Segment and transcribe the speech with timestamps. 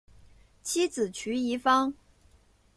[0.63, 1.93] 妻子琚逸芳。